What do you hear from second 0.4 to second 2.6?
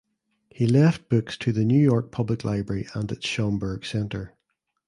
He left books to the New York Public